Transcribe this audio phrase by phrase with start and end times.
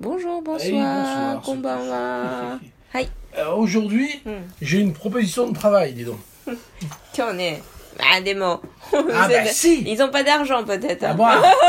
[0.00, 1.40] Bonjour, bonsoir, bonsoir.
[1.42, 2.60] こんばんは。
[2.92, 3.08] はい。
[3.34, 4.42] Alors, Aujourd'hui, Hmm.
[4.60, 6.16] j'ai une proposition de travail, dis donc.
[7.16, 7.62] 今日ね、
[7.98, 8.60] あ、でも、
[8.92, 11.04] Ah bah si ils ont pas d'argent peut-être.
[11.04, 11.24] Ah bon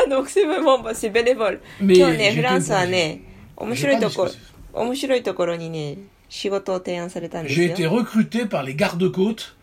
[0.09, 1.59] Donc c'est vraiment, bah, c'est bénévole.
[1.79, 3.21] Mais 今日ね、 j'ai フランスは été ね、
[3.55, 5.97] 面白い J'ai と pas こ dit ce que、面白いところにね、
[6.27, 7.91] 仕事を提案されたんです J'ai été よ。
[7.91, 9.55] recruté par les gardes-côtes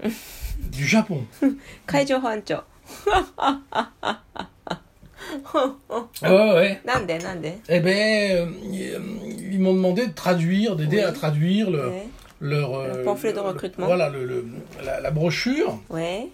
[0.71, 1.25] du Japon.
[1.87, 2.62] 海上保安庁。
[6.21, 6.81] ouais, ouais.
[6.86, 7.49] Nan de.
[7.70, 8.99] Eh ben, euh,
[9.52, 11.91] ils m'ont demandé de traduire, d'aider à traduire le,
[12.41, 13.85] leur, euh, le pamphlet de recrutement.
[13.85, 14.45] Voilà, le,
[14.84, 15.79] la, brochure.
[15.90, 16.27] Ouais.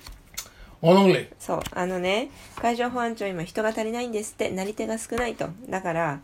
[1.40, 5.49] そう、あのね、海上保安庁今人が足りないんですって、なり手が少ないと。
[5.70, 6.20] だから、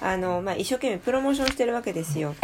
[0.00, 2.34] あの、まあ、一生懸命プロモーションしてるわけですよ。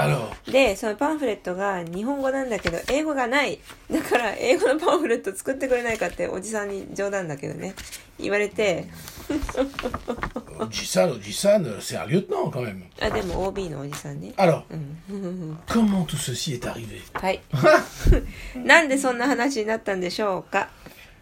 [0.50, 3.58] で、そのパンフレットが日本語なんだけど、英語がない。
[3.90, 7.74] だから、英語のパンフレット作ってくれないかって、おじさんに冗談だけどね、
[8.18, 8.88] 言われて、
[10.70, 12.82] Jisan, Jisan, c'est un lieutenant quand même.
[13.00, 14.32] あ、でも OB のおじさんね。
[14.36, 14.62] Alors,
[15.66, 17.40] comment tout ceci est arrivé はい。
[18.56, 20.70] なんでそんな話になったんでしょうか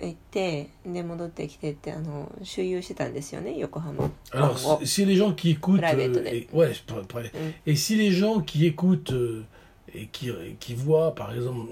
[0.00, 5.80] 行ってで戻ってきてってあの周遊してたんですよね横浜 Alors, お si si les gens qui écoutent...
[5.80, 7.20] Private, euh, et, ouais, c'est pas- pas-
[7.66, 9.42] et si les gens qui écoutent euh,
[9.96, 11.68] et qui, qui voient, par exemple,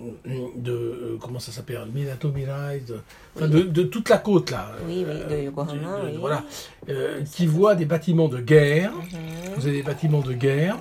[0.57, 0.71] de...
[0.73, 2.99] euh, comment ça s'appelle Minato Mirai, de,
[3.35, 4.71] enfin, de, de toute la côte, là.
[4.87, 6.17] Oui, oui, de Yokohama, de- oui.
[6.21, 6.45] Voilà.
[6.89, 8.93] euh, qui voient des bâtiments de guerre.
[9.57, 10.77] Vous avez des bâtiments de guerre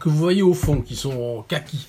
[0.00, 1.86] que vous voyez au fond, qui sont en kaki.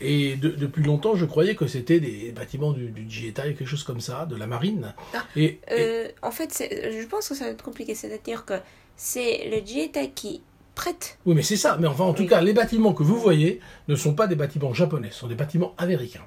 [0.00, 4.00] Et de- depuis longtemps, je croyais que c'était des bâtiments du, du quelque chose comme
[4.00, 4.94] ça, de la marine.
[5.14, 8.54] Ah, et, et- Euh, en fait je pense que ça va être compliqué c'est-à-dire que
[8.96, 10.42] c'est le Jieitai qui
[10.74, 11.76] prête oui, mais c'est ça.
[11.80, 12.28] Mais enfin, en tout Oui.
[12.28, 15.34] cas, les bâtiments que vous voyez ne sont pas des bâtiments japonais, ce sont des
[15.34, 16.24] bâtiments américains.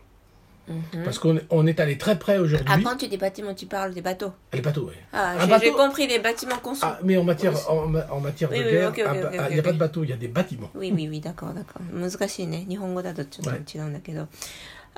[1.03, 2.84] Parce qu'on on est allé très près ah aujourd'hui.
[2.84, 4.96] quand tu dis bâtiments tu parles des bateaux Les bateaux, oui.
[5.12, 8.50] ah j'ai bateau- j'ai compris les bâtiments construits Ah, mais en matière, en, en matière
[8.50, 9.78] Oui, de oui, guerre, ok, ok, ah, bah, ok, ah, il n'y a pas de
[9.78, 10.69] bateau, il y a des bâtiments.
[10.74, 14.28] ウィウィウィだからだから難しいね日本語だとちょっと違うんだけど、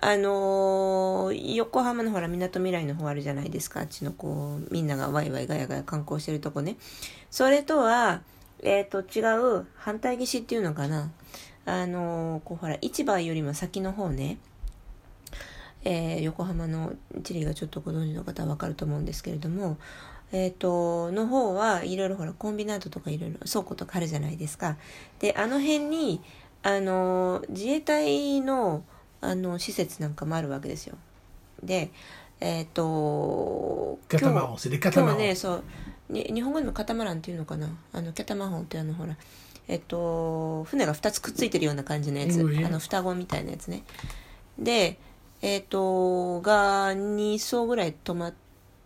[0.01, 6.75] あのー横浜のほらみなとみらいの方あるじゃないですかあっちのこうみんながワイワイガヤガヤ観光してるとこね
[7.31, 8.21] それとは
[8.61, 9.21] えっ、と違
[9.59, 11.09] う反対岸っていうのかな
[11.65, 14.37] あのーこうほら市場よりも先の方ね
[15.85, 19.77] えー横浜の地理がちょっとご存知の方は分かると思うんですけれども、
[20.31, 24.77] えっ、と、の方はいろいろほらコンビナートとかいろいろ倉庫とかあるじゃないですか。
[25.19, 26.21] で、あの辺に、
[26.63, 28.83] あの、自衛隊の、
[29.21, 30.97] あの、施設なんかもあるわけですよ。
[31.63, 31.91] で、
[32.41, 34.49] えっ、と、カタマラン
[34.91, 35.63] 今日.今日ね、そう、
[36.09, 37.69] に日本語でもカタマランっていうのかな？
[37.93, 39.15] あの、キャタマホンってあの、ほら、
[39.67, 42.41] えっと、船が2つくっついてるような感じのやつ。
[42.41, 43.83] うんあの、双子みたいなやつね。
[44.57, 44.97] で、
[45.41, 48.33] えっ、と、が2艘ぐらい止まっ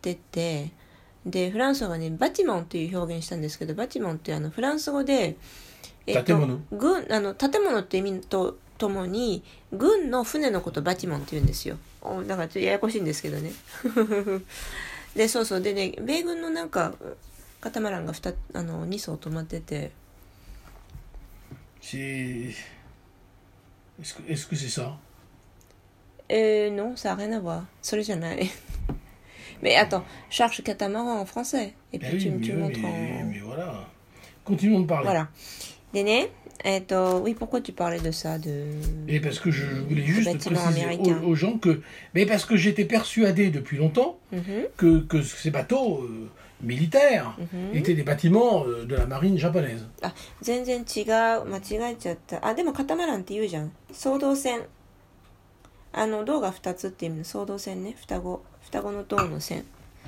[0.02, 0.72] てて、
[1.26, 5.36] で、フランスはね、バティモンっていう表現したんですけど、バティモンってあの、フランス語で、
[6.08, 6.60] えっと建物？
[6.72, 11.78] 軍、あの、建物って意味とともに、軍の船のことバティモンって言うんですよ。
[12.02, 13.52] おだからちょっとややこしいんですけどね。
[15.16, 15.62] で、そうそう。
[15.62, 16.94] でね、米軍のなんか、
[17.62, 19.92] カタマランが2あの2艘止まってて.
[24.00, 24.98] Est-ce que est-ce que c'est ça
[26.29, 27.65] えー、non, ça n'a rien à voir.
[27.83, 28.51] それじゃない。
[29.63, 31.75] Mais attends, charge catamaran en français.
[31.93, 33.25] Et Ben puis tu, oui, me- tu mais, montres mais- en...
[33.27, 33.89] mais voilà.
[34.45, 35.05] Continuons de parler.
[35.07, 35.29] Voilà.
[35.93, 36.31] でね、
[36.65, 38.65] えっ、と、oui, pourquoi tu parlais de ça de...
[39.07, 41.21] Et parce que je voulais juste bâtiments préciser américains.
[41.23, 41.81] aux, aux gens que.
[42.15, 44.67] Mais parce que j'étais persuadé depuis longtemps Mhm.
[44.77, 46.29] que, que ces bateaux euh,
[46.63, 47.37] militaires
[47.73, 49.85] étaient des bâtiments euh, de la marine japonaise.
[50.03, 50.13] あ、
[50.43, 51.45] 全然違う。
[51.47, 52.45] 間違えちゃった。
[52.47, 53.71] あ、でもカタマランって言うじゃん。
[53.93, 54.63] 双胴船。
[55.93, 57.95] あの、銅が2つって意味の双胴船ね。
[58.01, 58.43] 双子。
[58.65, 59.65] 双子の銅の線。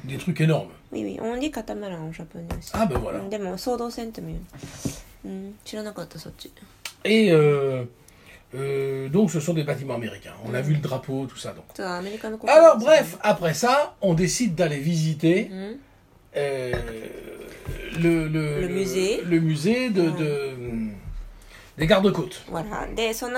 [0.06, 0.68] Des trucs énormes.
[0.92, 1.18] Oui, oui.
[1.20, 2.70] On dit カタマラン en japonais aussi.
[2.76, 3.18] あ ben voilà.
[3.20, 4.44] うんでも、双胴船っても言うの。
[5.24, 6.50] うん、知らなかった、そっち。
[7.04, 7.84] Et euh,
[8.54, 10.34] euh, donc ce sont des bâtiments américains.
[10.44, 11.52] On a vu le drapeau, tout ça.
[11.54, 11.62] Donc.
[11.74, 15.80] そう、アメリカの Alors bref, après ça, on décide d'aller visiter うん。
[16.36, 16.72] euh,
[17.98, 19.22] le, le, Le musée.
[19.24, 20.89] le musée de, de-
[21.81, 22.85] Les garde côtes Voilà.
[22.93, 23.33] De son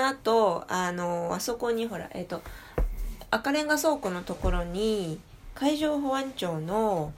[3.52, 5.18] レンガ倉庫のところに
[5.54, 7.14] 海上保安庁の、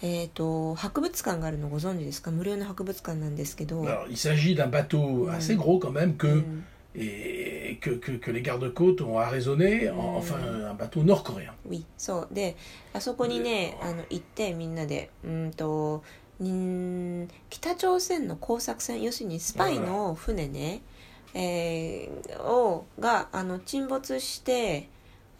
[0.00, 2.30] えー、と博物館があるのご存知ですか？
[2.30, 3.84] 無料の博物館なんですけど。
[4.08, 4.84] いさじだんば、
[5.78, 6.16] かめん、
[9.30, 10.22] れぞね、あ、
[12.20, 12.30] う、
[12.94, 16.02] あそこにね、あの行ってみんなで、うんと、
[16.48, 20.82] ん北朝鮮の工作船要するにスパイの船ね、
[21.34, 24.88] えーをがあの沈没して、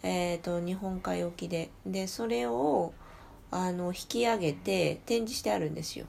[0.03, 1.69] えー、と日本海沖で。
[1.85, 2.93] でそれを
[3.51, 6.05] あの引き上げて展示してあるんですよ。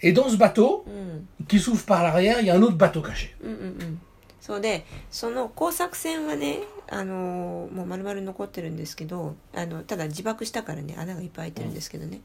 [0.00, 3.34] Et dans ce bateau, うん、qui s'ouvre par l'arrière, il y a un autre bateau caché.
[3.40, 4.00] うんうんうん。
[4.40, 6.58] そうでその工作船はね
[6.90, 12.20] あのもう丸々残ってるんですけどあのただ自爆したからね穴がいっぱい開いてるんですけどね、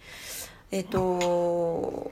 [0.71, 2.11] えっ、と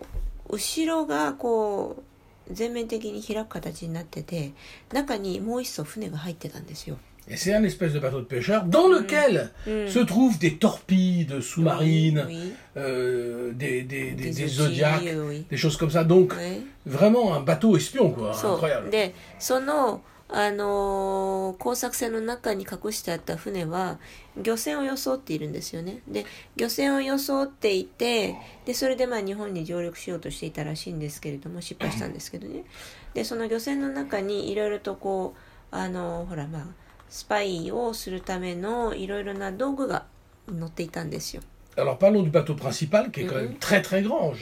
[0.50, 2.04] 後ろがこ
[2.50, 4.52] う全面的に開く形になってて
[4.94, 6.98] 中にもう一艘船が入ってたんですよ。
[7.30, 9.90] Et c'est un espèce de bateau de pêcheur dans lequel Mm.
[9.90, 15.46] se trouvent des torpilles sous-marines, Oui, euh, des, des, des, des zodiacs, oui.
[15.50, 16.06] des choses comme ça.
[16.06, 18.32] Donc, ね vraiment un bateau espion, quoi.
[18.32, 18.90] Incroyable.
[18.92, 23.98] でそのあのー、工作船の中に隠してあった船は
[24.36, 26.02] 漁船を装っているんですよね。
[26.08, 26.26] で
[26.58, 28.36] 漁船を装っていて
[28.66, 32.66] でそれでまあ日本に上陸しようとしていたらしいんですけれども失敗したんですけどね。
[33.14, 35.34] でその漁船の中にいろいろとこ
[35.72, 36.68] う、あのー、ほらまあ
[37.10, 40.06] スパイをするためのいろいろな道具が
[40.50, 41.42] 乗っていたんですよ。
[41.78, 44.34] Alors parlons du bateau principal qui quand même très très grand.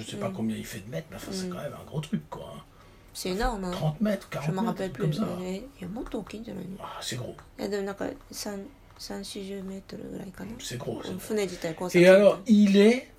[3.16, 3.72] C'est énorme hein.
[3.72, 5.26] 30 mètres, je 40 me rappelle mètres, plus comme ça.
[5.42, 8.64] えいやもっと大きいんじゃないの Ah, c'est gros, いやでもなんか3
[9.00, 11.02] 340メートルぐらいかな c'est gros.
[11.20, 13.10] 船自体工作 Et alors, il est,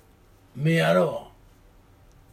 [0.55, 1.31] mais alors,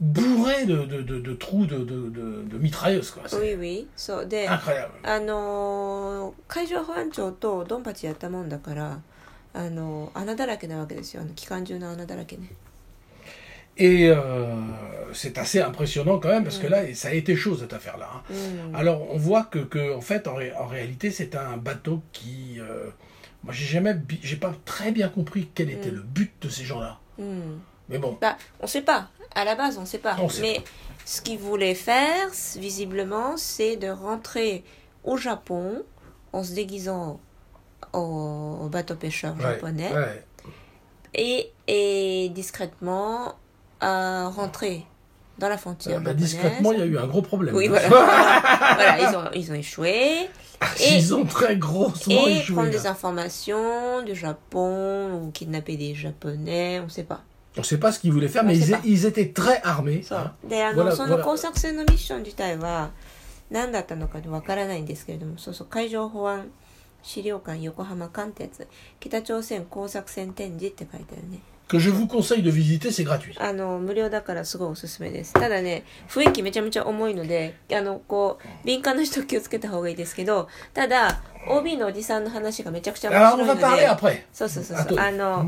[0.00, 3.22] bourré de, de, de, de trous de, de, de, de mitrailleuses, quoi.
[3.38, 4.90] Oui oui そうで incroyable.
[5.02, 9.00] あのー海上保安庁とドンパチやったもんだから
[9.54, 12.50] あのー穴だらけなわけですよあの機関銃の穴だらけね
[13.76, 14.14] Et euh,
[15.14, 16.70] c'est assez impressionnant quand même, parce que mm.
[16.70, 18.10] là, ça a été chaud cette affaire-là.
[18.14, 18.34] Hein.
[18.70, 18.74] Mm.
[18.74, 22.56] Alors on voit que, que en fait, en, réalité, c'est un bateau qui.
[22.58, 22.90] Euh,
[23.42, 25.96] moi, j'ai jamais, j'ai pas très bien compris quel était mm.
[25.96, 26.98] le but de ces gens-là.
[27.88, 28.18] Mais bon.
[28.20, 29.08] Bah, on sait pas.
[29.34, 30.16] À la base, on ne sait pas.
[30.40, 30.62] Mais
[31.04, 34.64] ce qu'ils voulaient faire, visiblement, c'est de rentrer
[35.04, 35.82] au Japon
[36.32, 37.20] en se déguisant
[37.92, 39.92] au bateau pêcheur japonais.
[41.14, 43.36] Et, et discrètement
[43.84, 44.86] euh, rentrer
[45.37, 46.23] dans la Euh, frontière bah, japonaise.
[46.31, 47.55] discrètement, il y a eu un gros problème.
[47.55, 47.87] Oui, voilà.
[47.87, 50.29] voilà, ils ont, ils ont échoué.
[50.81, 52.53] Et- Ils ont très grossement Et échoué.
[52.55, 52.77] prendre là.
[52.77, 57.21] des informations du Japon ou kidnapper des Japonais, on sait pas.
[57.57, 58.81] On ne sait pas ce qu'ils voulaient faire, On mais sait ils, pas.
[58.85, 60.03] ils étaient très armés.
[60.03, 60.33] そう hein.
[60.47, 61.23] であの、 Voilà, その voilà.
[61.23, 62.91] 工作船のミッション自体は
[63.49, 66.49] 何だったのかわからないんですけれどもそうそう海上保安
[67.01, 68.67] 資料館横浜艦鉄
[68.99, 73.34] 北朝鮮工作船展示って書いてあるね Que je vous conseille de visiter, c'est gratuit.
[73.42, 75.32] あの無料だからすごいおすすめです。
[75.32, 83.54] ただね雰囲気めちゃめちゃ重いのであのこう敏感な人気をつけた方がいいですけどただ OB のおじさんの話がめちゃくちゃ面白いの
[84.10, 84.98] で.そうそうそうそう。
[84.98, 85.46] あの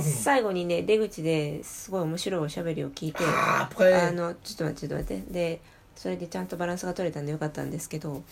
[0.00, 3.68] 最後にね出口ですごい面白いおしゃべりを聞いて Ah,
[4.08, 5.32] あ.のちょっと待ってちょっと待って。
[5.32, 5.60] で
[5.94, 8.22] それでちゃんとバランスが取れたんでよかったんですけど。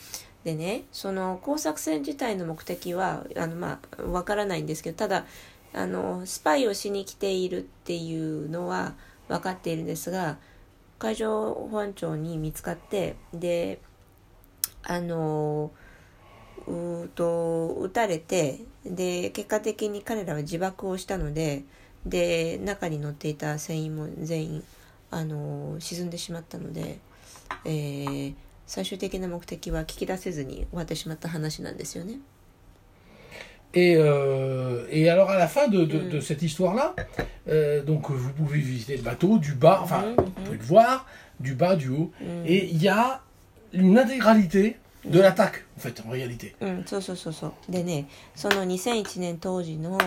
[0.43, 5.27] でねその工作船自体の目的はあのまあわからないんですけどただ
[5.73, 8.95] あのスパイをしに来ているっていうのは
[9.29, 10.39] 分かっているんですが
[10.99, 13.81] 海上保安庁に見つかってで
[14.83, 15.71] あの
[16.67, 21.65] うと撃たれてで結果的に彼らは自爆をしたので
[22.05, 24.65] で中に乗っていた船員も全員
[25.11, 26.99] あの沈んでしまったので、
[27.65, 28.35] えー
[28.71, 32.21] 最終的な目的は聞き出せずに終わってしまった話なんですよね。
[33.74, 36.10] Et, euh, et alors, à la fin de, de- Mm.
[36.10, 36.96] de cette histoire-là,
[37.50, 41.06] euh, donc vous pouvez visiter le bateau du bas, enfin, Mhm, vous pouvez le voir,
[41.42, 42.12] du bas, du haut.
[42.22, 42.26] Mm.
[42.46, 43.22] Et il y a
[43.74, 46.56] une intégralité de l'attaque, en fait, en réalité.
[46.62, 49.98] うん、そうそうそうそうでねその2001年当時の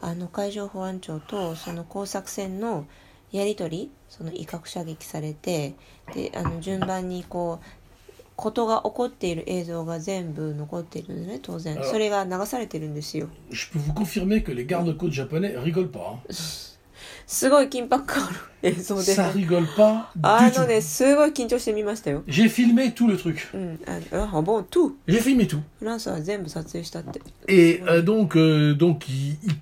[0.00, 2.86] あの海上保安庁とその工作船の
[3.30, 5.74] やり取りその威嚇射撃されて
[6.14, 7.66] であの順番にこう
[8.36, 16.18] ことが起こっている映像が全部残っているのね当然あそれが流されてるんですよ Je peux vous confirmer que les gardes-côtes japonais rigolent pas.
[16.28, 16.72] hein.
[17.26, 20.66] すごい緊迫感ある映像で Ça rigole pas あ du の tout.
[20.68, 23.36] ねすごい緊張してみましたよ J'ai filmé tout le truc.
[23.54, 25.60] うんああボントゥ J'ai filmé tout.
[25.78, 29.56] フランスは全部撮影したって Et euh, donc, euh, donc ils, ils-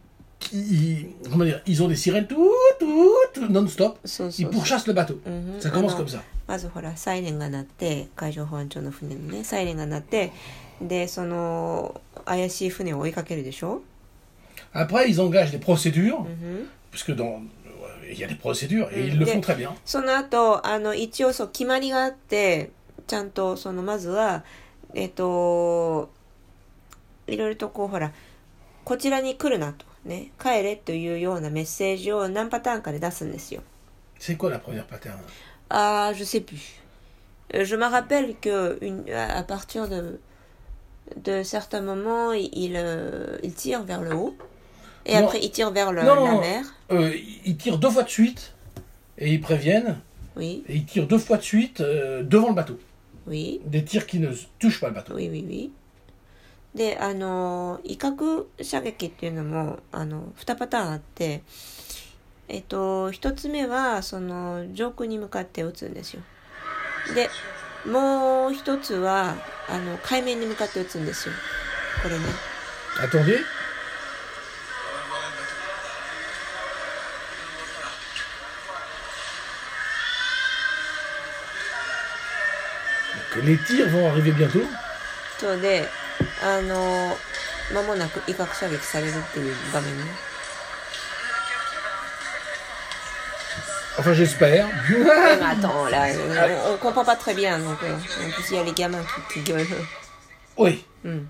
[0.52, 2.36] ils- comment dire, ils ont des sirènes tout,
[2.78, 2.86] tout,
[3.34, 3.98] tout, non-stop.
[4.04, 5.18] そう Ils そうそう pourchassent le bateau.
[5.26, 6.20] うん Ça あ commence の comme ça.
[6.47, 10.31] まずほらサイレンが鳴って海上保安庁の船のねサイレンが鳴って
[10.81, 13.81] でその怪しい船を追いかけるでしょ、
[14.73, 17.41] Après, ils engagent des procédures, うん、puisque dans,
[18.11, 19.07] il y a des procédures et Mm.
[19.07, 19.73] ils le font très bien.
[19.85, 22.71] その後あの一応そう決まりがあって
[23.07, 24.43] ちゃんとそのまずは
[24.93, 26.09] えっ、と
[27.27, 28.11] いろいろとこうほら
[28.83, 33.61] こちらに来るなとね帰れというようなメッセージを何パターンかで出すんですよ。
[34.19, 35.17] C'est quoi la première pattern?
[35.70, 36.80] Ah, je sais plus.
[37.54, 40.18] Euh, Je me rappelle que une, à à partir de
[41.16, 44.34] de certains moments, il il, euh, il tire vers le haut
[45.04, 45.24] et Non.
[45.26, 46.24] après il tire vers le, Non.
[46.24, 46.64] la mer.
[46.92, 47.12] euh,
[47.44, 48.52] Ils tirent deux fois de suite
[49.18, 49.98] et ils préviennent.
[50.36, 52.78] Oui, Et ils tirent deux fois de suite euh, devant le bateau.
[53.26, 55.14] oui, Des tirs qui ne touchent pas le bateau.
[55.14, 55.70] oui, oui, oui.
[56.72, 61.42] で、あの、威嚇射撃っていうのも、あの、2パターンあって、
[62.47, 66.21] えっと、1つ目は、その、上空に向かって撃つんですよ。
[67.15, 67.29] で、
[67.85, 69.35] もう1つは、
[69.67, 71.33] あの、海面に向かって撃つんですよ。
[72.03, 72.25] これね。
[73.01, 73.43] Attendez.
[83.35, 84.65] Donc, les tirs vont arriver bientôt.
[85.39, 85.89] そうで、
[86.43, 87.17] あの、
[87.73, 90.34] 間もなく威嚇射撃されるっていう場面ね。
[93.97, 94.67] Enfin, j'espère.
[94.89, 96.07] Eh ben, attends, là,
[96.71, 97.59] on, comprend pas très bien.
[97.59, 99.65] Donc, euh, en plus, il y a les gamins qui, gueulent.
[100.57, 100.85] Oui.
[101.03, 101.23] Hmm.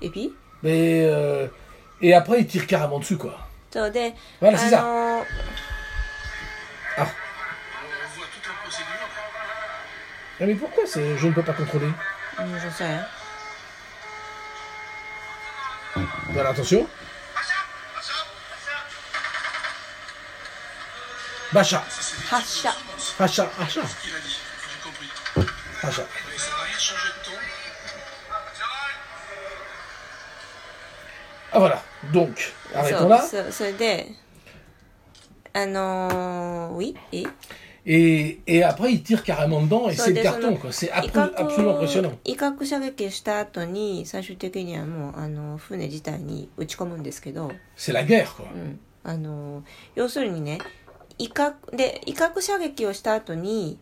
[0.00, 0.32] Et puis?
[0.62, 1.02] Mais.
[1.04, 1.46] euh,
[2.00, 3.38] et après, ils tirent carrément dessus, quoi.
[3.70, 4.12] Attendez.
[4.40, 4.84] Voilà, c'est ça.
[4.84, 5.22] Ah.
[6.96, 7.04] On
[8.16, 9.08] voit toute la procédure.
[10.40, 11.86] Ah, Mais pourquoi c'est je ne peux pas contrôler?
[12.38, 13.06] Hmm, j'en sais rien.
[16.30, 16.86] Voilà, attention.
[21.53, 21.79] Bacha.
[22.29, 22.69] 発射
[23.19, 23.43] Hacha.
[23.59, 23.81] Hacha.
[24.05, 24.37] Il a dit,
[24.69, 25.09] j'ai compris.
[25.81, 26.01] Hacha.
[26.01, 27.31] Et ça n'a rien changé de ton.
[31.51, 31.81] Ah, voilà.
[32.13, 32.37] Donc,
[32.73, 33.21] そう arrêtons là.
[33.21, 34.07] そそれで、
[35.53, 37.25] あのー、oui, et
[37.89, 40.71] Et, et après, ils tirent carrément dedans et Ça, c'est le des- carton, quoi.
[40.73, 42.11] C'est 威 abso- 嚇 absolument impressionnant.
[42.25, 48.43] 威嚇射撃した後に最終的にはもうあの船自体に撃ち込むんですけど、 C'est la guerre, quoi.
[48.53, 49.63] うん、あの
[49.95, 50.59] 要するにね
[51.19, 53.77] 威嚇で威嚇射撃をした後に、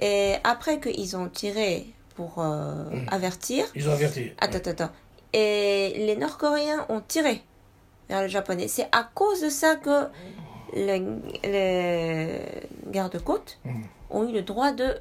[0.00, 4.32] えー、après qu'ils ont tiré pour euh, avertir Ils ont averti.
[4.38, 4.90] attends attends attends
[5.32, 7.42] et les Nord-Coréens ont tiré
[8.08, 10.06] vers le Japonais c'est à cause de ça que
[10.74, 11.02] les,
[11.44, 12.40] les
[12.90, 13.84] gardes-côtes Mhm.
[14.10, 14.98] ont eu le droit de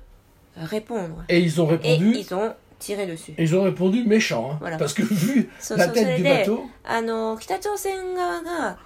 [0.57, 2.15] répondre Et ils ont et répondu.
[2.17, 4.57] ils ont tiré dessus et ils ont répondu méchant, hein.
[4.59, 4.77] Voilà.
[4.77, 8.77] Parce que vu そう la そうそ tête れ du で bateau, あの北朝鮮側が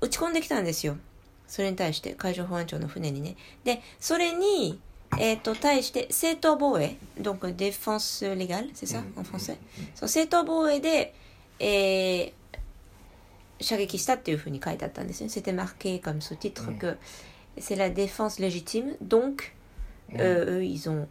[0.00, 0.96] 撃ち込んできたんですよ
[1.52, 4.78] それに対して海上保安庁の船にねでそれに、
[5.18, 9.56] えー、と対して正当防衛 donc défense légale c'est ça en français
[9.94, 11.14] そう正当防衛で、
[11.60, 12.38] えー
[13.60, 16.96] 射撃したっていうふうに書いてあったんですね c'était marqué comme sous-titre que
[17.58, 19.52] c'est la défense légitime donc
[20.16, 21.08] euh, eux ils ont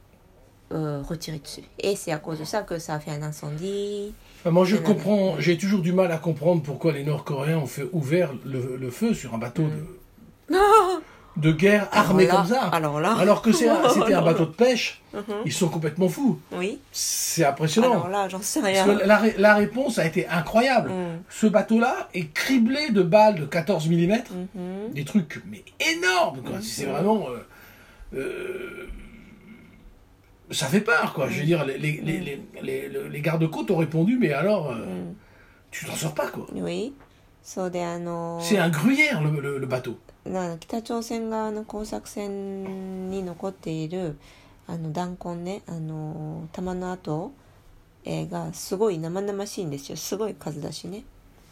[0.71, 4.13] euh, retiré dessus et c'est à cause de ça que ça a fait un incendie
[4.39, 7.57] Enfin, moi je Non, non, comprends, j'ai toujours du mal à comprendre pourquoi les Nord-Coréens
[7.57, 9.99] ont fait ouvert le, le feu sur un bateau de,
[11.36, 12.62] de guerre armée alors là, comme ça.
[12.76, 13.16] Alors, là.
[13.18, 15.20] alors que c'était un bateau de pêche, uh-huh.
[15.46, 16.38] ils sont complètement fous.
[16.52, 16.78] Oui.
[16.92, 17.92] C'est impressionnant.
[17.92, 18.86] Alors là, j'en sais rien.
[19.04, 20.90] La, la, réponse a été incroyable.
[20.90, 21.22] Mm.
[21.30, 24.92] Ce bateau-là est criblé de balles de 14 mm, mm-hmm.
[24.92, 26.40] des trucs mais énormes.
[26.40, 26.62] Mm-hmm.
[26.62, 27.26] C'est vraiment.
[27.30, 28.88] Euh, euh,
[30.50, 31.28] ça fait peur, quoi.
[31.28, 31.46] Je veux mm.
[31.46, 31.68] dire, mm.
[31.68, 34.84] les, les, les, les gardes-côtes ont répondu, mais alors, euh,
[35.70, 36.46] tu t'en sors pas, quoi.
[36.52, 36.92] Oui.
[37.42, 37.58] C'est
[38.58, 39.98] un gruyère, le, le bateau.
[40.24, 44.18] な北朝鮮側の工作船に残っている
[44.66, 47.32] あの弾痕ねあの弾の跡、
[48.04, 49.96] えーがすごい生々しいんですよ。
[49.96, 51.04] すごい数だしね。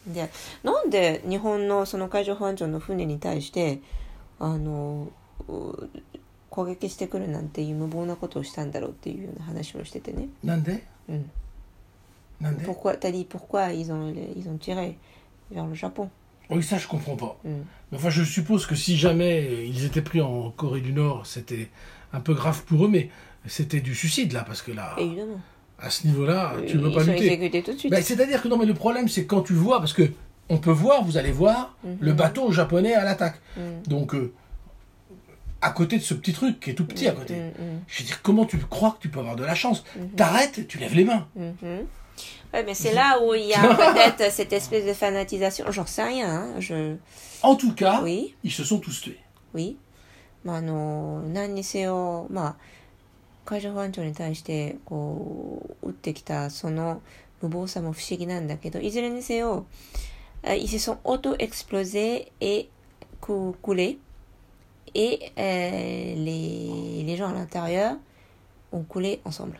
[0.07, 0.31] で
[0.62, 3.81] なんで日本のその海上保安庁の船に対して
[4.39, 5.09] あの
[5.49, 5.89] う
[6.49, 11.31] 攻撃してくるなんていう無謀なことをしたんだろうっていうような話をしててね、Nande うん、
[12.41, 14.97] Nande pourquoi t'as dit pourquoi ils ont ils ont tiré
[15.50, 16.09] vers le Japon
[16.50, 17.37] Oui, ça, je comprends pas.
[17.45, 21.69] うん、Mais Enfin, je suppose que si jamais ils étaient pris en Corée du Nord, c'était
[22.12, 23.11] un peu grave pour eux, mais
[23.47, 25.40] c'était du suicide, là, parce que là, évidemment
[25.83, 27.25] à ce niveau-là, tu ne peux pas sont lutter.
[27.33, 29.78] exécutés tout de suite Ben, C'est-à-dire que non, mais le problème, c'est quand tu vois,
[29.78, 30.11] parce que
[30.50, 31.97] on peut voir, vous allez voir, Mhm.
[32.00, 33.40] le bateau japonais à l'attaque.
[33.57, 33.61] Mm.
[33.88, 34.33] Donc, euh,
[35.62, 37.35] à côté de ce petit truc qui est tout petit à côté.
[37.35, 39.85] Mm, mm, Je veux dire, comment tu crois que tu peux avoir de la chance?
[39.97, 40.09] Mhm.
[40.16, 41.26] T'arrêtes, tu lèves les mains.
[41.37, 41.87] mhm.
[42.53, 45.65] Ouais, mais c'est là où il y a peut-être cette espèce de fanatisation.
[45.72, 46.29] J'en sais rien.
[46.29, 46.60] Hein.
[46.60, 46.96] Je...
[47.44, 49.20] En tout cas, Oui, ils se sont tous tués.
[49.53, 49.77] oui.
[50.44, 52.55] まあ、あの何にせよ、まあ、
[53.46, 57.01] 海上保安庁に対してこう撃ってきたその
[57.41, 59.65] 無謀さも不思議なんだけどいずれにせよ、
[60.44, 62.70] euh, ils se sont auto-explosés et
[63.22, 63.98] cou- coulés
[64.94, 67.96] et euh, les, les gens à l'intérieur
[68.72, 69.60] ont coulé ensemble.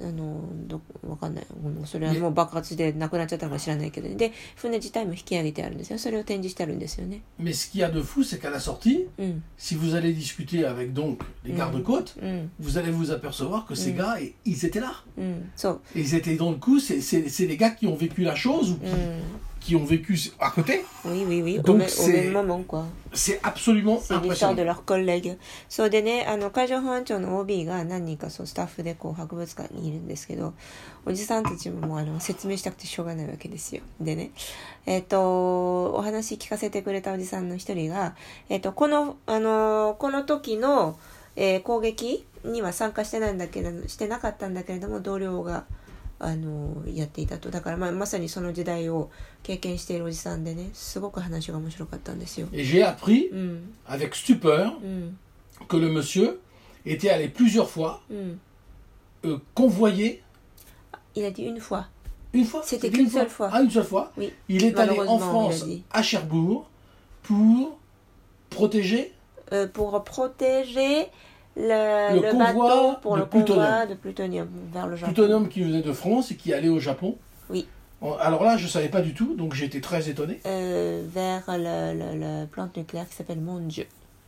[0.00, 1.46] あの、ど、わかんない。
[1.60, 5.98] もうそれはもう爆発で亡くなっちゃったのか知らないけど、で、船自体も引き上げてあるんですよ。
[5.98, 7.22] それを展示してあるんですよね。
[7.40, 9.42] Mais ce qu'il y a de fou, c'est qu'à la sortie, うん。
[9.58, 11.56] si vous allez discuter avec donc les Mm.
[11.56, 12.50] gardes-côtes, うん。
[12.60, 13.96] vous allez vous apercevoir que ces Mm.
[13.96, 15.02] gars, i- ils étaient là.
[15.16, 15.50] うん。
[15.56, 15.80] そう。
[15.96, 18.36] Et ils étaient dans le coup, c'est c'est- c'est les gars qui ont vécu la
[18.36, 19.20] chose ou う qui, ん。
[19.63, 20.83] qui ont vécu à côté.
[21.05, 21.59] Oui, oui, oui.
[21.59, 22.85] Donc au même moment, quoi.
[23.13, 24.65] C'est absolument C'est l'histoire de impressionnant.
[24.65, 25.37] leur collègue.
[25.69, 30.53] そうでね、あの、海上保安庁の OB が何人かそうスタッフでこう博物館にいるんですけど、
[31.05, 33.81] おじさんたちももうあの説明したくてしょうがないわけですよ。
[34.01, 34.31] でね、
[34.85, 38.15] えっ、と、お話聞かせてくれたおじさんの一人が、
[38.49, 40.97] えっ、と、この、あの、この時の、
[41.35, 45.63] えー攻撃には参加してないんだけれど、してなかったんだけれども、同僚が、
[46.22, 47.50] あの、やっていたと。
[47.50, 49.10] だからまあ、まさにその時代を
[49.42, 52.48] 経験しているおじさんでね、すごく話が面白かったんですよ。
[52.52, 55.18] Et j'ai appris うん、 avec stupeur うん、
[55.68, 56.40] que le monsieur
[56.84, 58.40] était allé plusieurs fois うん。
[59.24, 60.22] euh, convoyer
[61.14, 61.86] Il a dit une fois.
[62.32, 62.62] une fois.
[62.64, 63.50] C'était C'était qu'une une seule fois.
[63.52, 64.12] Ah, une seule fois.
[64.16, 64.32] Oui.
[64.48, 65.84] Il est allé en Malheureusement, il a France, dit.
[65.90, 66.68] à Cherbourg,
[67.22, 67.78] pour
[68.50, 69.12] protéger
[69.52, 71.08] Euh, pour protéger
[71.55, 73.17] le, le, convoi bateau
[73.87, 74.47] de plutonium.
[74.73, 75.13] vers le Japon.
[75.13, 77.17] Plutonium qui venait de France et qui allait au Japon.
[77.49, 77.67] Oui.
[78.19, 80.41] Alors là, je ne savais pas du tout, donc j'étais très étonné.
[80.45, 83.85] Euh, vers le, le, le, plante nucléaire qui s'appelle Monju.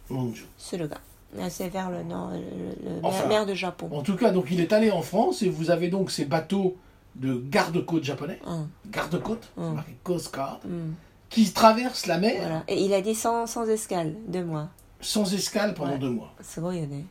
[0.10, 0.46] Monju.
[0.58, 1.02] C'est le gars.
[1.38, 3.90] Euh, c'est vers le nord, euh, le, enfin, mer de Japon.
[3.92, 6.78] En tout cas, donc il est allé en France et vous avez donc ces bateaux
[7.16, 8.70] de garde-côte japonais, hum.
[8.90, 9.74] garde-côte, hum.
[9.74, 10.94] marqué Coast Guard, hum.
[11.30, 12.64] qui traversent la mer.
[12.70, 14.70] Et il a dit sans, sans escale, deux mois.
[15.02, 16.34] Sans escale pendant deux mois.
[16.42, 17.02] C'est bon, il y en a.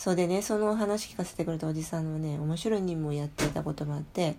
[0.00, 4.36] そうでねその話聞かせてくれたおじさんはね面白い任務をやっていたこともあって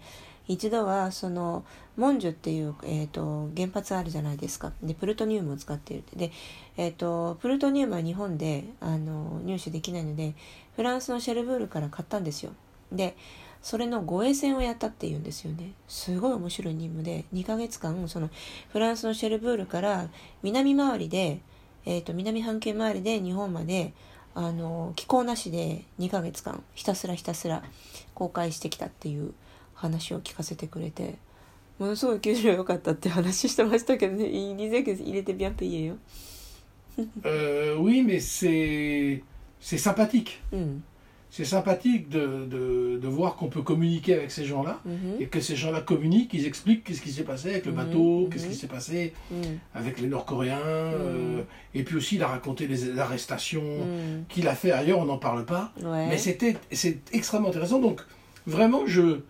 [0.48, 1.64] 一度はその
[1.96, 4.74] モンジュっていう、えー、と原発あるじゃないですか。
[4.82, 6.32] でプルトニウムを使っているで、
[6.78, 10.34] えー、とプルトニウムは日本であの入手できないので
[10.76, 12.54] フランスのシェルブールから買ったんですよ。
[12.92, 13.16] で
[13.62, 15.74] それの護衛戦をやったっていうんですよね。
[15.88, 18.32] すごい面白い任務で2ヶ月間その
[18.70, 20.10] フランスのシェルブールから
[20.42, 21.40] 南回りで、
[21.86, 23.94] えー、と南半径回りで日本まで
[24.34, 27.64] あの気候なしで2ヶ月間ひたすらひたすら
[28.14, 29.34] 公開してきたっていう
[29.74, 31.16] 話を聞かせてくれて
[31.80, 34.28] ものすごい給料良かったって話してましたけどね。
[34.30, 35.96] いい disait qu'il était bien payé よ。
[37.24, 39.24] Euh, oui, mais c'est
[39.60, 40.40] c'est sympathique.
[40.54, 40.84] うん、
[41.32, 45.16] c'est sympathique de, de, de voir qu'on peut communiquer avec ces gens-là mhm.
[45.22, 47.78] et que ces gens-là communiquent, ils expliquent qu'est-ce qui s'est passé avec le mhm.
[47.78, 48.30] bateau, mhm.
[48.30, 49.14] qu'est-ce qui s'est passé
[49.74, 51.42] avec les Nord-Coréens, euh,
[51.74, 53.64] et puis aussi il a raconté les arrestations
[54.28, 55.72] qu'il a fait ailleurs, on n'en parle pas.
[55.82, 57.80] Mais c'était c'est extrêmement intéressant.
[57.80, 58.02] Donc
[58.46, 59.22] vraiment, je,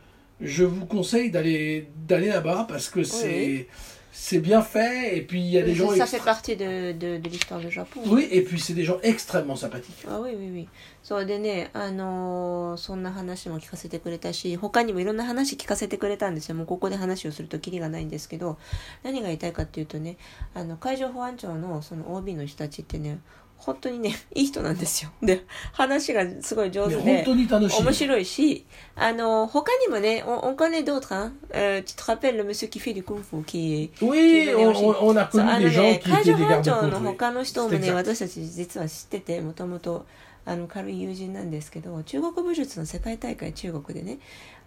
[0.41, 3.67] je vous conseille d'aller là-bas parce que c'est
[4.11, 5.87] c'est bien fait et puis il y a des gens.
[5.89, 8.83] ça extra- fait partie de, de, de l'histoire du Japon Oui, et puis c'est des
[8.83, 10.05] gens extrêmement sympathiques.
[10.07, 10.67] あ、oui, oui, oui.
[11.03, 16.55] そうでね、あのーそんな話も聞かせてくれたし、他にもいろんな話聞かせてくれたんですよ。
[16.55, 18.57] もうここで話をするとキリがないんですけど、
[19.03, 20.17] 何が言いたいかっていうとね、
[20.53, 23.19] あの、海上保安庁のその OB の人たちってね、
[23.63, 25.11] 本当にね、いい人なんですよ。
[25.21, 27.23] で、話がすごい上手で。
[27.27, 31.31] 面白いし、あの、他にもね、on, on connaît d'autres, hein.
[31.53, 34.55] Euh, tu te rappelles le monsieur qui fait du kung fu, qui est Oui, qui
[34.55, 34.71] on,
[35.05, 36.99] on- a connu des gens ね、qui 海 étaient 上 des 保安庁 gardes-côtes.
[36.99, 40.05] の.他の人もね.私たち実は知ってて、もともと
[40.45, 44.17] あの軽い友人なんですけど、中国武術の世界大会、中国でね、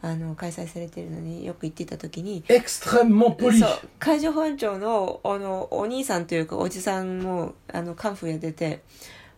[0.04, 2.44] あの開催されてるのによく行っていた時に、
[3.98, 8.82] 海上保安庁のあのお兄さんというかおじさんもあのカンフーやってて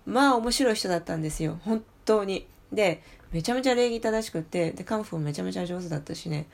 [0.07, 1.61] まあ面白い人だったんですよ。
[1.63, 2.49] 本当に。
[2.73, 3.01] で
[3.31, 6.49] めちゃめちゃ礼儀正しくってでカンフーもめちゃめちゃ上手だったしね。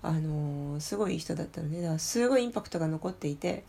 [0.00, 3.64] あのーすごいいい人だったのでだからすごいインパクトが残っていて。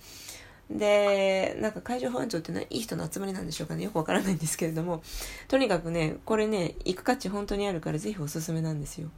[0.70, 3.86] でなんか海上保安庁ってねいい人の集まりなんでしょうかね。
[3.86, 5.02] よくわからないんですけれども。
[5.48, 9.10] とにかくねこれね行く価値本当にあるからぜひおすすめなんですよ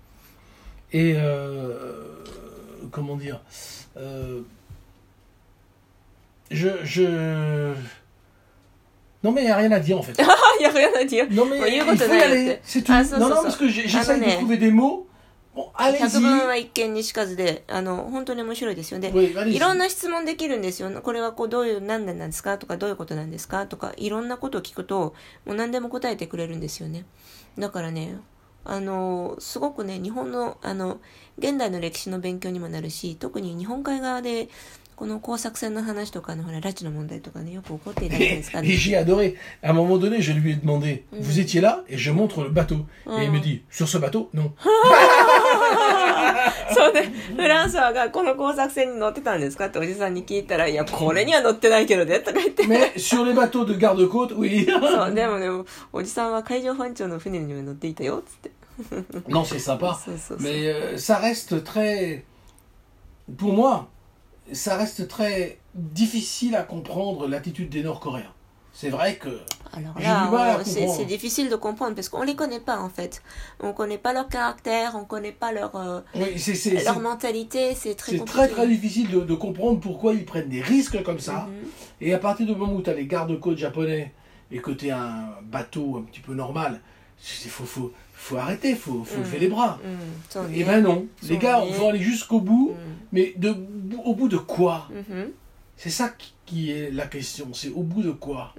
[0.92, 1.76] Et euh,
[2.92, 3.40] comment dire
[3.98, 4.42] euh,
[6.50, 7.74] Je je
[9.22, 10.14] non mais il n'y a rien à dire en fait.
[10.22, 10.26] あ
[10.60, 12.92] いやいやいや Non mais il a il faut y aller, c'est tout.
[12.94, 15.06] Ah, non non parce que Ah, j'essaye de trouver des mots.
[15.54, 16.48] Bon, 百聞 allez-y.
[16.48, 19.56] は一見にしかずであの本当に面白いですよで Oui, allez-y.
[19.56, 25.14] いろんな質問できるんですよこれはこうどういう何年なんですかとかどういうことなんですかとかいろんなことを聞くと
[25.46, 27.04] もう何でも答えてくれるんですよね
[27.58, 28.16] だからね
[28.72, 31.00] あのすごくね日本のあの
[31.40, 34.48] 現代の歴史の勉強にもなるし特に日本海側で
[34.96, 39.36] この工作船の話とかのほら拉致の問題とかねよく起こっていたじゃないですか、Et, et j'ai adoré.
[39.64, 41.86] À un moment donné, je lui ai demandé Vous étiez là?
[41.88, 42.86] Et je montre le bateau.
[43.18, 44.52] Et il me dit Sur ce bateau Non.
[46.74, 49.68] そうねフランソワがこの工作船に乗ってたんですか？
[49.68, 54.66] っておじさんに聞いたら「いやこれには乗ってないけどね」とか言って Mais sur les bateaux de garde-côte, oui.
[54.70, 55.48] そうでもね
[55.94, 58.52] おじさんは海上保安庁の船には乗っていたよっつって
[59.30, 60.00] non, c'est sympa.
[60.18, 60.36] Ça.
[60.40, 62.26] Mais euh, ça reste très.
[63.38, 63.90] Pour moi,
[64.52, 68.34] ça reste très difficile à comprendre l'attitude des Nord-Coréens.
[68.72, 69.30] C'est vrai que.
[69.74, 70.64] Alors là, on-
[70.94, 73.22] c'est difficile de comprendre parce qu'on les connaît pas en fait.
[73.60, 76.36] On connaît pas leur caractère, on connaît pas leur euh, Oui,
[76.86, 80.62] leur mentalité, c'est très c'est très très difficile de, de comprendre pourquoi ils prennent des
[80.62, 81.48] risques comme ça.
[81.50, 81.68] Mhm.
[82.02, 84.14] Et à partir du moment où tu as les gardes-côtes japonais
[84.52, 86.80] et que tu es un bateau un petit peu normal,
[87.46, 89.80] il faut, arrêter, faut, faut lever les bras.
[90.52, 92.76] Et eh ben non, les gars, on va aller jusqu'au bout,
[93.12, 93.36] mais
[94.06, 94.90] au bout de quoi
[95.78, 96.14] C'est ça
[96.46, 98.56] qui est la question, c'est au bout de quoi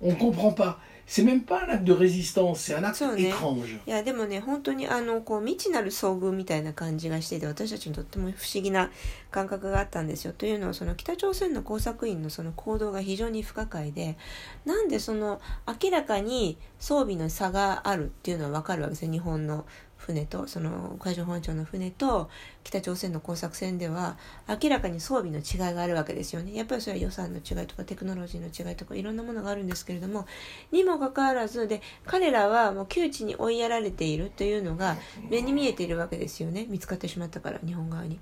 [0.00, 0.78] On ne comprend pas.
[1.06, 3.80] C'est même pas un acte de résistance, c'est un acte étrange.
[3.86, 8.90] いやでもね本当にあのこう未知なる遭遇みたいな感じがしていて私たちにとっても不思議な
[9.30, 10.32] 感覚があったんですよ。
[10.32, 14.16] というのはその北朝鮮の工作員のその行動が非常に不可解で
[14.64, 15.40] なんでその
[15.82, 19.66] 明らかに装備の差があるっていうのは分かるわけですよ日本の
[20.04, 22.28] 船とその海上保安庁の船と
[22.62, 26.54] 北朝鮮の工作船では明らかに装備の違いがあるわけですよね。
[26.54, 30.26] やっぱりそれは予算の違いとかテクノロジーの違いとかいろんなものがあるんですけれども
[30.72, 34.96] にもかかわらずで彼らはもう窮地に追いやられているというのが
[35.30, 38.20] 目に見えているわけですよね見つかってしまったから日本側に。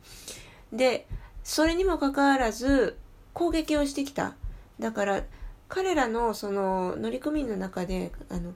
[0.72, 1.08] で
[1.42, 2.96] それにもかかわらず
[3.34, 4.36] 攻撃をしてきた
[4.78, 5.24] だから
[5.68, 8.52] 彼らのその乗組員の中であの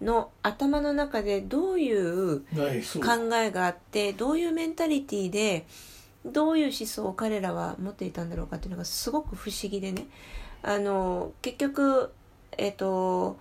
[0.00, 5.66] の頭の中でどういう考えがあってどういうメンタリティーで
[6.24, 10.06] どういう思想を彼らは持っていたんだろうかっていうのがすごく不思議でね。
[10.62, 12.12] あの結局
[12.56, 13.38] えっ、と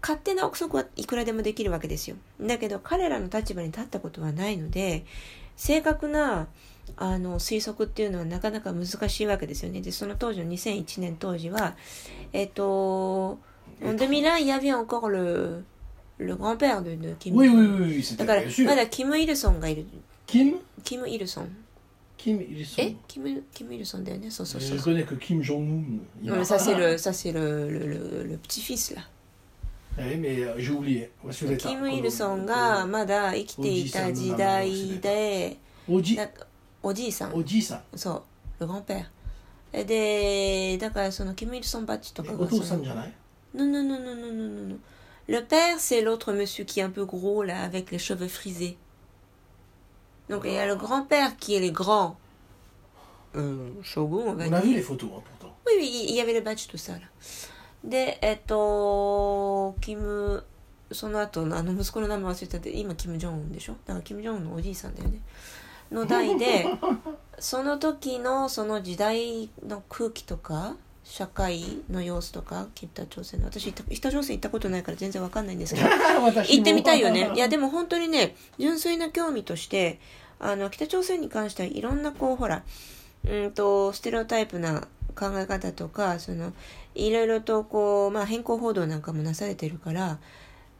[0.00, 2.16] 勝手な憶測はいくらでもできるわけですよ。
[2.40, 5.04] だけど彼らの立場に立ったことはないので
[5.56, 6.46] 正確な
[6.96, 9.80] あの推測っていうのはなかなか難しいわけですよね。
[9.80, 11.76] でその当時の2001年当時は
[12.32, 13.38] えっ、と
[13.80, 15.64] en 2001 il y avait encore le
[16.18, 17.44] ルガンペアでね、キム。
[18.16, 19.84] だから、まだキム・イルソンがいる。
[20.26, 20.60] キム？
[20.84, 21.56] キム・イルソン。
[22.16, 22.84] キム・イルソン。
[22.84, 22.96] え？
[23.08, 24.78] キム・キムイルソンだよね、そうそうそう。
[24.78, 24.84] キ
[31.76, 35.56] ム・イルソンがまだ生きていた時代で、
[35.88, 36.16] おじ、い
[37.12, 37.34] さん。
[37.34, 37.82] おじいさん。
[37.96, 38.24] そ
[38.58, 39.04] う、ルガンペ
[39.72, 39.84] ア。
[39.84, 42.94] で、だからそのキム・イルソンバッジとかお父さんじゃ
[45.27, 48.77] Le père, c'est l'autre monsieur qui est un peu gros, là, avec les cheveux frisés.
[50.29, 52.17] Donc, il y a le grand-père qui est le grand.
[53.35, 54.69] Euh, shogun, on va On a dire.
[54.71, 55.55] vu les photos, hein, pourtant.
[55.67, 56.99] Oui, oui, il y avait le badge, tout ça, là.
[57.83, 60.43] で、えっと、キム、
[60.91, 65.19] その後のあの息子の名前忘れたって、今、キム・ジョンウンでしょだから、キム・ジョンウンのおじいさんだよね。
[65.91, 66.65] の代で、
[67.39, 77.30] その時のその時代の空気とか、 社会の様子とか、北朝鮮の、私、北北朝鮮行ったことないから全然わかんないんですけど、 行ってみたいよね。
[77.36, 80.00] いや、でも本当にね、純粋な興味として、
[80.40, 82.64] あの、北朝鮮に関してはいろんなこう、ほら、
[83.28, 86.52] うんと、ステレオタイプな考え方とか、その、
[86.94, 90.18] いろいろとこう、まあ変更報道なんかもなされてるから、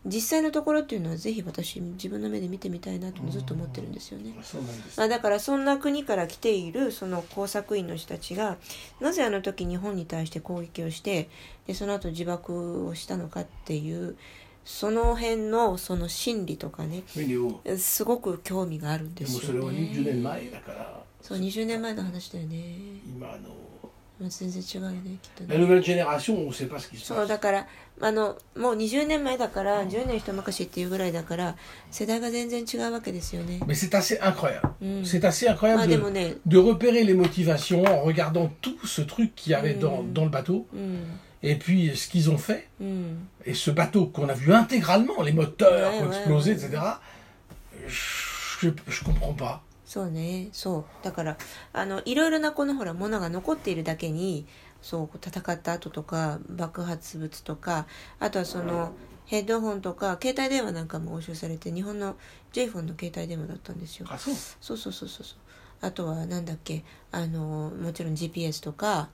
[0.06, 4.34] 実際のところっていうのはぜひ私自分の目で見てみたいなとずっと思ってるんですよね。
[4.96, 8.58] まあ、だからそんな国から来ているその工作員の人たちが
[9.00, 11.30] なぜあの時日本に対して攻撃をして
[11.66, 14.16] でその後自爆をしたのかっていう
[14.64, 20.12] その辺のその心理とかねでもすごく興味があるんでですもよそれは20年ね。
[20.22, 22.76] 前だからそう20年前の話だよね。
[23.06, 23.48] 今の
[24.19, 25.65] まあ、全然違うよねきっと La ね。
[25.65, 27.27] nouvelle génération, on ne sait pas ce qui se そう passe.
[27.29, 27.67] だから
[28.01, 31.55] あのもう20年前だから10年一昔っていうぐらいだから
[31.91, 33.59] 世代が全然違うわけですよね。
[33.65, 34.69] Mais c'est assez incroyable.
[34.81, 35.03] Mm.
[35.05, 39.01] C'est assez ま incroyable あ de, でもね、 de repérer les motivations en regardant tout ce
[39.03, 40.13] truc qu'il y avait dans, Mm.
[40.13, 41.03] dans le bateau うん、
[41.41, 42.67] et puis ce qu'ils ont fait.
[42.81, 43.27] うん。
[43.45, 46.57] Et ce bateau qu'on a vu intégralement, les moteurs Ouais, qui ont ouais, explosé, ouais.
[46.57, 46.81] etc.
[47.87, 49.63] Je, je comprends pas.
[49.94, 51.04] そうねそう。
[51.04, 51.36] だから
[51.72, 54.44] あのいろいろなこのほらものが残っているだけに
[54.82, 57.86] そう戦った後とか爆発物とか
[58.18, 58.90] あとはその
[59.26, 62.16] ヘッドホンとか携帯電話なんかも押収されて日本の
[62.50, 64.06] J フォンの携帯電話だったんですよ。
[64.08, 64.56] Ah, ça.
[64.60, 65.38] そうそうそうそうそう。
[65.80, 69.10] あとはなんだっけあのもちろん GPS とか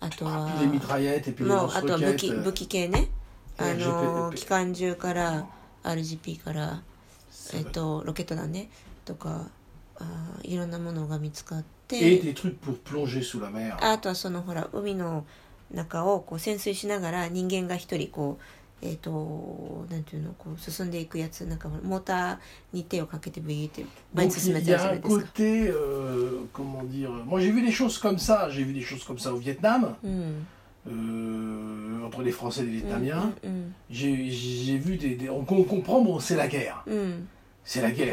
[0.00, 3.08] あとは Ah, もうあとは武.器 euh, 武器系ね。
[3.56, 5.46] あの機関銃から
[5.84, 6.82] RGP から
[7.52, 8.68] えっと、ロケット弾ね
[9.04, 9.48] とか
[10.42, 13.76] いろんなものが見つかっ Et て des trucs pour plonger sous la mer.
[13.80, 15.24] あとはそのほら海の
[15.72, 18.44] 中をこう潜水しながら人間が一人こう
[18.86, 22.38] えっ、となんていうのこう進んでいくやつなんかモーター
[22.72, 25.24] に手をかけてブイーって前に Donc 進 il め y たやつ a じゃな un いですか。
[25.32, 29.18] côté, euh, comment dire, moi j'ai vu des choses comme ça, j'ai vu des choses comme
[29.18, 30.46] ça au Vietnam, うん、
[30.86, 33.32] euh, entre les Français et les うん Vietnamiens.
[33.42, 37.28] うん、J'ai j'ai vu des, des- on, on comprend, bon, c'est la guerre, うん.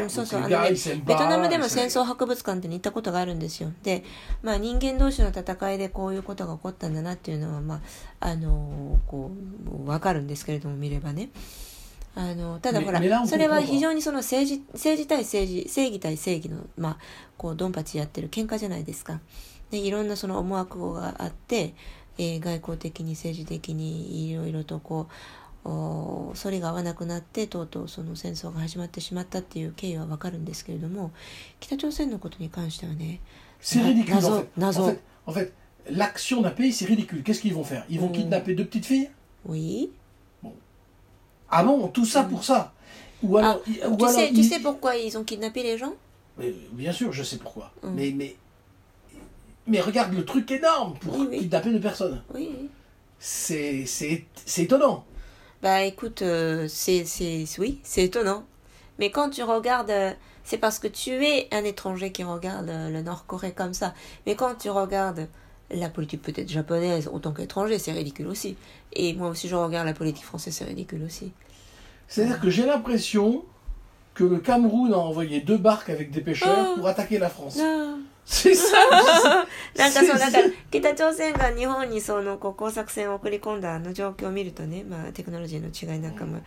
[0.10, 0.40] そうそう。
[0.40, 0.72] あのね
[1.06, 3.72] ベトナム.でも戦争博物館ってに行ったことがあるんですよ。
[3.84, 4.04] で、
[4.42, 7.82] まあ、人間同士の戦いでこういうことが起こったんだなっていうのは、ま
[8.22, 9.32] あ、あのこ
[9.66, 11.30] う分かるんですけれども見ればね。
[12.16, 16.98] あのただほらそれは非常にその政治政治対政治正義対正義の、まあ、
[17.38, 19.20] こうドンパチやってる喧嘩じゃないですか。
[19.70, 21.74] でいろんなその思惑があって、
[22.18, 31.11] えー外交的に政治的にいろいろとこうお それが合わなくなってとうとうその戦争が始まってしまったっていう経緯はわかるんですけれども
[31.59, 33.21] 北朝鮮のことに関してはね
[33.61, 34.61] C'est ridicule en Nazo, fait.
[34.61, 34.83] Nazo.
[34.83, 35.53] En fait, en fait,
[35.91, 37.23] l'action d'un pays c'est ridicule.
[37.25, 38.12] Qu'est-ce qu'ils vont faire Ils vont Mm.
[38.12, 39.11] kidnapper deux petites filles
[39.45, 39.91] Oui.
[41.49, 42.73] Ah bon, tout ça pour ça
[43.23, 45.62] Ou Ah, alors, ils- ou tu, alors sais, tu ils- sais pourquoi ils ont kidnappé
[45.62, 45.95] les gens
[46.39, 47.73] Mais, bien sûr, je sais pourquoi.
[47.83, 47.89] Mm.
[47.95, 48.37] Mais, mais,
[49.67, 51.39] mais regarde le truc énorme pour Oui, oui.
[51.41, 52.23] kidnapper deux personnes.
[52.35, 52.69] Oui.
[53.19, 55.05] C'est c'est- c'est étonnant.
[55.62, 58.43] Bah écoute, euh, c'est, c'est, oui, c'est étonnant.
[59.00, 60.12] Mais quand tu regardes, euh,
[60.43, 63.93] c'est parce que tu es un étranger qui regarde euh, le Nord-Corée comme ça.
[64.26, 65.28] Mais quand tu regardes
[65.69, 68.58] la politique peut-être japonaise en tant qu'étranger, c'est ridicule aussi.
[68.93, 71.32] Et moi aussi, je regarde la politique française, c'est ridicule aussi.
[72.08, 73.45] C'est-à-dire que j'ai l'impression
[74.15, 76.74] que le Cameroun a envoyé deux barques avec des pêcheurs Ah.
[76.76, 77.58] pour attaquer la France.
[78.24, 78.32] Ah.
[78.32, 78.78] C'est ça
[79.76, 86.42] なんかそう、なんか北朝鮮が日本にそのこう工作船を送り込んだあの状況を見るとね、まあテクノロジーの違いなんかも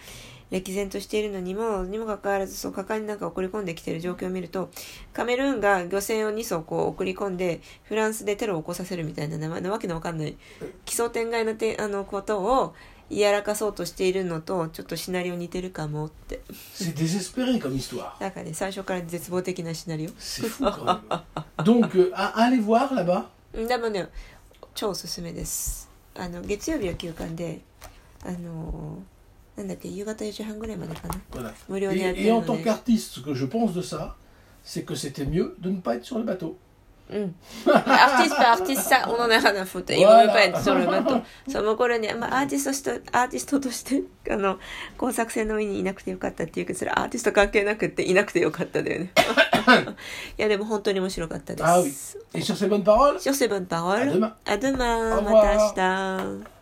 [0.51, 4.71] 歴然としているのにも、にもかかわらずそう果敢になんか送り込んできている状況を見ると、
[5.13, 10.37] カメルーンが漁船を2艘こう送り込んで、フランスでテロを起こさせるみたいな、ななわけのわかんない
[10.85, 12.75] 奇想天外なてあのことを
[13.11, 16.41] やらかそうとしているのと、ちょっとシナリオ似てるかもって。
[16.75, 18.13] C'est désespéré comme histoire.
[18.21, 20.11] なんかね、最初から絶望的なシナリオ。
[20.11, 21.23] C'est fou quand même.
[21.65, 23.27] Donc, euh, à- allez voir là-bas.
[23.55, 24.09] うんでもね
[24.75, 27.61] 超おすすめですあの月曜日は休館で
[28.27, 28.99] あの
[29.57, 31.53] なんだっけ夕方4時半ぐらいまでかな Voilà.
[31.69, 34.17] 無料でやって Et, る et en の tant で qu'artiste, ce que je pense de ça,
[34.65, 36.57] c'est que c'était mieux de ne pas être sur le bateau.
[37.11, 44.59] アーティスト、アーティスト、おのなかなふと、今迎えて、そのまと、その頃に、まあ、アーティストして、アーティストとして、あの、
[44.97, 49.13] 工作船の上にいなくてよかったっていうけど、それアーティスト関係なくて、いなくてよかっただよね。
[50.39, 52.19] いや、でも本当に面白かったです。
[52.33, 53.19] 一緒セブンパワール？
[53.19, 55.21] 一緒セブンパワール,アドゥマ。
[55.21, 56.54] また明日。